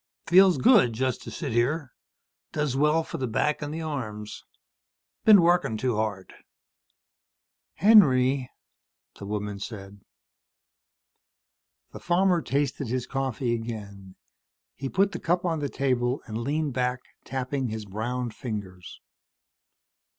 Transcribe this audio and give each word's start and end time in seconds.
"Feels 0.25 0.57
good. 0.57 0.93
Just 0.93 1.21
to 1.21 1.29
sit 1.29 1.51
here. 1.51 1.91
Does 2.53 2.75
well 2.75 3.03
for 3.03 3.19
the 3.19 3.27
back 3.27 3.61
and 3.61 3.71
the 3.71 3.83
arms. 3.83 4.43
Been 5.25 5.43
working 5.43 5.77
too 5.77 5.95
hard." 5.95 6.33
"Henry," 7.75 8.49
the 9.19 9.27
woman 9.27 9.59
said. 9.59 9.99
The 11.91 11.99
farmer 11.99 12.41
tasted 12.41 12.87
his 12.87 13.05
coffee 13.05 13.53
again. 13.53 14.15
He 14.73 14.89
put 14.89 15.11
the 15.11 15.19
cup 15.19 15.45
on 15.45 15.59
the 15.59 15.69
table 15.69 16.23
and 16.25 16.39
leaned 16.39 16.73
back, 16.73 17.01
tapping 17.23 17.67
his 17.67 17.85
browned 17.85 18.33
fingers. 18.33 19.01